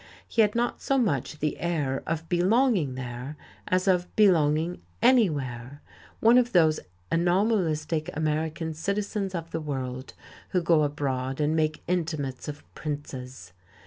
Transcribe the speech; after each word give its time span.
He 0.27 0.41
had 0.41 0.55
not 0.55 0.81
so 0.81 0.97
much 0.97 1.37
the 1.37 1.59
air 1.59 2.01
of 2.07 2.27
belonging 2.27 2.95
there, 2.95 3.37
as 3.67 3.87
of 3.87 4.07
belonging 4.15 4.81
anywhere 4.99 5.83
one 6.21 6.39
of 6.39 6.53
those 6.53 6.79
anomalistic 7.11 8.09
American 8.17 8.73
citizens 8.73 9.35
of 9.35 9.51
the 9.51 9.61
world 9.61 10.15
who 10.53 10.61
go 10.63 10.81
abroad 10.81 11.39
and 11.39 11.55
make 11.55 11.83
intimates 11.87 12.47
of 12.47 12.63
princes. 12.73 13.53